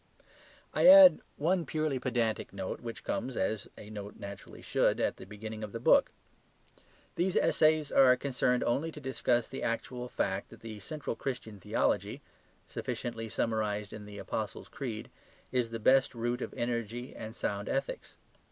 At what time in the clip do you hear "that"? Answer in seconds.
10.49-10.61